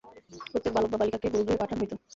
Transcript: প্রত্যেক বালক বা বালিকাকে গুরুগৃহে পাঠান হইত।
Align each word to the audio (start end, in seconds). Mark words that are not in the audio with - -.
প্রত্যেক 0.51 0.71
বালক 0.75 0.89
বা 0.91 0.97
বালিকাকে 0.99 1.27
গুরুগৃহে 1.33 1.61
পাঠান 1.61 1.77
হইত। 1.81 1.93